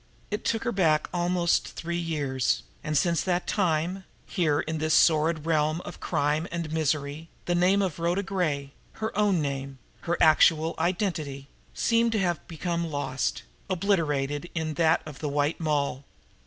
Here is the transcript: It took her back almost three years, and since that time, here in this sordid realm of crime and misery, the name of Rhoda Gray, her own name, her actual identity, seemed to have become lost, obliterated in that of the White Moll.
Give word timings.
It 0.31 0.43
took 0.43 0.63
her 0.63 0.71
back 0.71 1.07
almost 1.13 1.73
three 1.75 1.99
years, 1.99 2.63
and 2.83 2.97
since 2.97 3.21
that 3.21 3.45
time, 3.45 4.03
here 4.25 4.61
in 4.61 4.79
this 4.79 4.95
sordid 4.95 5.45
realm 5.45 5.79
of 5.81 5.99
crime 5.99 6.47
and 6.51 6.73
misery, 6.73 7.29
the 7.45 7.53
name 7.53 7.83
of 7.83 7.99
Rhoda 7.99 8.23
Gray, 8.23 8.71
her 8.93 9.15
own 9.15 9.43
name, 9.43 9.77
her 10.09 10.17
actual 10.19 10.73
identity, 10.79 11.49
seemed 11.75 12.13
to 12.13 12.19
have 12.19 12.47
become 12.47 12.89
lost, 12.89 13.43
obliterated 13.69 14.49
in 14.55 14.73
that 14.73 15.03
of 15.05 15.19
the 15.19 15.29
White 15.29 15.59
Moll. 15.59 16.03